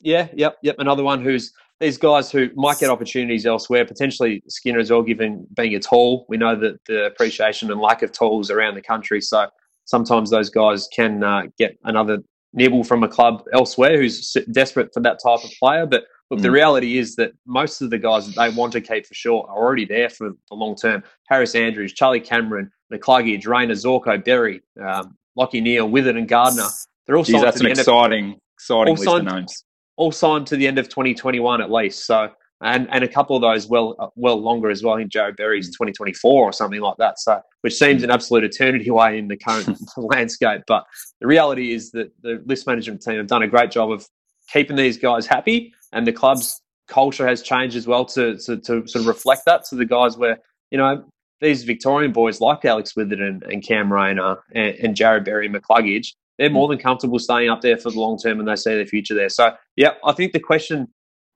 Yeah, 0.00 0.28
yep, 0.34 0.56
yep. 0.62 0.76
Another 0.78 1.02
one 1.02 1.22
who's 1.22 1.52
these 1.80 1.98
guys 1.98 2.30
who 2.30 2.48
might 2.54 2.78
get 2.78 2.90
opportunities 2.90 3.44
elsewhere, 3.44 3.84
potentially 3.84 4.42
Skinner 4.48 4.78
as 4.78 4.90
well, 4.90 5.02
given 5.02 5.46
being 5.56 5.74
a 5.74 5.80
tall. 5.80 6.26
We 6.28 6.36
know 6.36 6.54
that 6.56 6.78
the 6.86 7.06
appreciation 7.06 7.70
and 7.70 7.80
lack 7.80 8.02
of 8.02 8.12
tools 8.12 8.50
around 8.50 8.74
the 8.74 8.82
country. 8.82 9.20
So 9.20 9.48
sometimes 9.84 10.30
those 10.30 10.48
guys 10.48 10.88
can 10.94 11.24
uh, 11.24 11.42
get 11.58 11.76
another 11.84 12.18
nibble 12.52 12.84
from 12.84 13.02
a 13.02 13.08
club 13.08 13.42
elsewhere 13.52 14.00
who's 14.00 14.36
desperate 14.52 14.90
for 14.92 15.00
that 15.00 15.18
type 15.24 15.42
of 15.42 15.50
player. 15.58 15.86
But 15.86 16.04
look, 16.30 16.40
mm. 16.40 16.42
the 16.42 16.50
reality 16.50 16.98
is 16.98 17.16
that 17.16 17.32
most 17.46 17.80
of 17.80 17.90
the 17.90 17.98
guys 17.98 18.26
that 18.26 18.36
they 18.36 18.54
want 18.54 18.72
to 18.74 18.80
keep 18.80 19.06
for 19.06 19.14
sure 19.14 19.44
are 19.48 19.56
already 19.56 19.84
there 19.84 20.08
for 20.08 20.30
the 20.50 20.54
long 20.54 20.76
term. 20.76 21.02
Harris 21.28 21.54
Andrews, 21.54 21.92
Charlie 21.92 22.20
Cameron, 22.20 22.70
McCluggage, 22.92 23.46
Rayner 23.46 23.74
Zorko, 23.74 24.22
Berry, 24.22 24.62
um, 24.80 25.16
Lachie 25.38 25.62
Neale, 25.62 25.88
Witherden, 25.88 26.18
and 26.18 26.28
Gardiner. 26.28 26.68
They're 27.06 27.16
all 27.16 27.24
Jeez, 27.24 27.32
signed 27.32 27.44
that's 27.44 27.60
to 27.60 27.66
an 27.66 27.72
exciting, 27.72 28.32
of, 28.32 28.38
exciting 28.56 28.94
list 28.94 29.04
signed, 29.04 29.28
of 29.28 29.34
names. 29.34 29.64
All 29.96 30.12
signed 30.12 30.46
to 30.48 30.56
the 30.56 30.66
end 30.66 30.78
of 30.78 30.88
2021 30.88 31.60
at 31.60 31.70
least. 31.70 32.06
So, 32.06 32.30
and 32.62 32.88
and 32.90 33.02
a 33.02 33.08
couple 33.08 33.34
of 33.34 33.42
those 33.42 33.66
well 33.66 33.96
uh, 33.98 34.08
well 34.14 34.40
longer 34.40 34.70
as 34.70 34.82
well. 34.82 34.94
I 34.94 34.98
think 34.98 35.10
Joe 35.10 35.32
Berry's 35.36 35.68
2024 35.68 36.44
or 36.44 36.52
something 36.52 36.80
like 36.80 36.96
that. 36.98 37.18
So, 37.18 37.40
which 37.62 37.74
seems 37.74 38.02
an 38.02 38.10
absolute 38.10 38.44
eternity 38.44 38.88
away 38.88 39.18
in 39.18 39.28
the 39.28 39.36
current 39.36 39.78
landscape. 39.96 40.62
But 40.66 40.84
the 41.20 41.26
reality 41.26 41.72
is 41.72 41.90
that 41.92 42.12
the 42.22 42.42
list 42.46 42.66
management 42.66 43.02
team 43.02 43.16
have 43.16 43.26
done 43.26 43.42
a 43.42 43.48
great 43.48 43.70
job 43.70 43.90
of 43.90 44.06
keeping 44.52 44.76
these 44.76 44.96
guys 44.96 45.26
happy, 45.26 45.72
and 45.92 46.06
the 46.06 46.12
club's 46.12 46.60
culture 46.86 47.26
has 47.26 47.42
changed 47.42 47.76
as 47.76 47.86
well 47.86 48.04
to 48.04 48.36
to, 48.38 48.56
to 48.58 48.86
sort 48.86 48.96
of 48.96 49.06
reflect 49.06 49.42
that. 49.46 49.66
So 49.66 49.76
the 49.76 49.84
guys 49.84 50.16
where 50.16 50.38
you 50.70 50.78
know 50.78 51.04
these 51.42 51.64
Victorian 51.64 52.12
boys 52.12 52.40
like 52.40 52.64
Alex 52.64 52.94
Witherden 52.96 53.42
and 53.50 53.62
Cam 53.62 53.92
Rayner 53.92 54.36
and, 54.54 54.76
and 54.76 54.96
Jarrod 54.96 55.24
Berry 55.24 55.48
McCluggage, 55.48 56.14
they're 56.38 56.48
more 56.48 56.68
than 56.68 56.78
comfortable 56.78 57.18
staying 57.18 57.50
up 57.50 57.60
there 57.60 57.76
for 57.76 57.90
the 57.90 57.98
long 58.00 58.16
term 58.16 58.38
and 58.38 58.48
they 58.48 58.56
see 58.56 58.74
their 58.74 58.86
future 58.86 59.14
there. 59.14 59.28
So, 59.28 59.54
yeah, 59.76 59.94
I 60.04 60.12
think 60.12 60.32
the 60.32 60.40
question, 60.40 60.88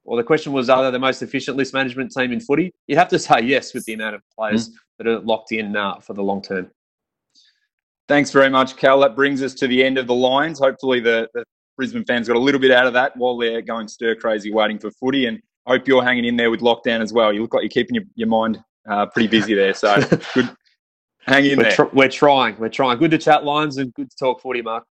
or 0.04 0.16
the 0.16 0.22
question 0.22 0.52
was, 0.52 0.70
are 0.70 0.84
they 0.84 0.90
the 0.92 1.00
most 1.00 1.20
efficient 1.22 1.56
list 1.56 1.74
management 1.74 2.12
team 2.12 2.32
in 2.32 2.40
footy? 2.40 2.72
You'd 2.86 2.98
have 2.98 3.08
to 3.08 3.18
say 3.18 3.40
yes 3.42 3.74
with 3.74 3.84
the 3.84 3.94
amount 3.94 4.14
of 4.14 4.22
players 4.38 4.70
mm. 4.70 4.74
that 4.98 5.08
are 5.08 5.18
locked 5.18 5.50
in 5.52 5.76
uh, 5.76 5.98
for 5.98 6.14
the 6.14 6.22
long 6.22 6.40
term. 6.40 6.70
Thanks 8.08 8.30
very 8.30 8.48
much, 8.48 8.76
Cal. 8.76 9.00
That 9.00 9.16
brings 9.16 9.42
us 9.42 9.54
to 9.54 9.66
the 9.66 9.82
end 9.82 9.98
of 9.98 10.06
the 10.06 10.14
Lions. 10.14 10.60
Hopefully, 10.60 11.00
the, 11.00 11.28
the 11.34 11.44
Brisbane 11.76 12.04
fans 12.04 12.28
got 12.28 12.36
a 12.36 12.40
little 12.40 12.60
bit 12.60 12.70
out 12.70 12.86
of 12.86 12.92
that 12.92 13.16
while 13.16 13.36
they're 13.36 13.60
going 13.60 13.88
stir 13.88 14.14
crazy 14.14 14.52
waiting 14.52 14.78
for 14.78 14.92
footy. 14.92 15.26
And 15.26 15.40
I 15.66 15.72
hope 15.72 15.88
you're 15.88 16.04
hanging 16.04 16.24
in 16.24 16.36
there 16.36 16.52
with 16.52 16.60
lockdown 16.60 17.00
as 17.00 17.12
well. 17.12 17.32
You 17.32 17.42
look 17.42 17.54
like 17.54 17.62
you're 17.62 17.68
keeping 17.68 17.96
your, 17.96 18.04
your 18.14 18.28
mind 18.28 18.62
uh, 18.88 19.06
pretty 19.06 19.28
busy 19.28 19.54
there. 19.54 19.74
So 19.74 20.00
good. 20.34 20.50
Hang 21.20 21.44
in 21.44 21.58
we're 21.58 21.64
there. 21.64 21.72
Tr- 21.72 21.94
we're 21.94 22.08
trying. 22.08 22.56
We're 22.58 22.68
trying. 22.68 22.98
Good 22.98 23.10
to 23.10 23.18
chat 23.18 23.44
lines 23.44 23.78
and 23.78 23.92
good 23.94 24.10
to 24.10 24.16
talk 24.16 24.40
footy, 24.40 24.62
Marc. 24.62 24.84